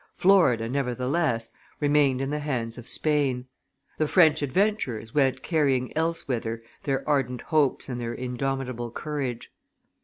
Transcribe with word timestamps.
Florida, 0.15 0.67
nevertheless, 0.67 1.53
remained 1.79 2.21
in 2.21 2.31
the 2.31 2.39
hands 2.39 2.79
of 2.79 2.89
Spain; 2.89 3.45
the 3.99 4.07
French 4.07 4.41
adventurers 4.41 5.13
went 5.13 5.43
carrying 5.43 5.95
elsewhither 5.95 6.63
their 6.85 7.07
ardent 7.07 7.41
hopes 7.41 7.87
and 7.87 8.01
their 8.01 8.15
indomitable 8.15 8.89
courage. 8.89 9.51